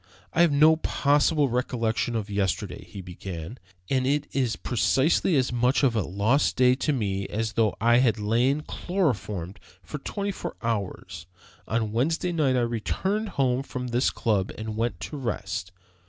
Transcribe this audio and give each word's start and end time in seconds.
"I 0.33 0.41
have 0.41 0.51
no 0.51 0.77
possible 0.77 1.47
recollection 1.47 2.15
of 2.15 2.27
yesterday," 2.27 2.85
he 2.85 3.01
began, 3.01 3.59
"and 3.87 4.07
it 4.07 4.25
is 4.31 4.55
precisely 4.55 5.35
as 5.35 5.53
much 5.53 5.83
of 5.83 5.95
a 5.95 6.01
lost 6.01 6.55
day 6.55 6.73
to 6.73 6.91
me 6.91 7.27
as 7.27 7.53
though 7.53 7.75
I 7.79 7.97
had 7.97 8.17
lain 8.17 8.61
chloroformed 8.61 9.59
for 9.83 9.99
twenty 9.99 10.31
four 10.31 10.55
hours. 10.63 11.27
On 11.67 11.91
Wednesday 11.91 12.31
night 12.31 12.55
I 12.55 12.61
returned 12.61 13.29
home 13.37 13.61
from 13.61 13.89
this 13.89 14.09
club 14.09 14.51
and 14.57 14.75
went 14.75 14.99
to 15.01 15.17
rest. 15.17 15.71